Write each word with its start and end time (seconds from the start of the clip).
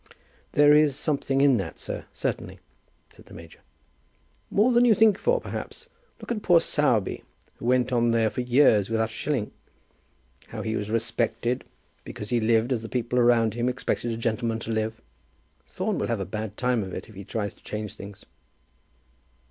"There's 0.53 0.95
something 0.95 1.41
in 1.41 1.57
that, 1.57 1.77
sir, 1.77 2.05
certainly," 2.11 2.57
said 3.13 3.27
the 3.27 3.35
major. 3.35 3.59
"More 4.49 4.71
than 4.71 4.83
you 4.83 4.95
think 4.95 5.19
for, 5.19 5.39
perhaps. 5.39 5.89
Look 6.19 6.31
at 6.31 6.41
poor 6.41 6.59
Sowerby, 6.59 7.23
who 7.57 7.65
went 7.67 7.93
on 7.93 8.09
there 8.09 8.31
for 8.31 8.41
years 8.41 8.89
without 8.89 9.11
a 9.11 9.13
shilling. 9.13 9.51
How 10.47 10.63
he 10.63 10.75
was 10.75 10.89
respected, 10.89 11.63
because 12.03 12.31
he 12.31 12.39
lived 12.39 12.73
as 12.73 12.81
the 12.81 12.89
people 12.89 13.19
around 13.19 13.53
him 13.53 13.69
expected 13.69 14.11
a 14.11 14.17
gentleman 14.17 14.57
to 14.61 14.71
live. 14.71 14.99
Thorne 15.67 15.99
will 15.99 16.07
have 16.07 16.19
a 16.19 16.25
bad 16.25 16.57
time 16.57 16.81
of 16.83 16.95
it, 16.95 17.07
if 17.07 17.13
he 17.13 17.23
tries 17.23 17.53
to 17.53 17.63
change 17.63 17.95
things." 17.95 18.25